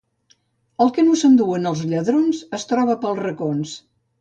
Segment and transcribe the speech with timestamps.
[0.85, 3.79] El que no s'enduen els lladrons es troba pels racons.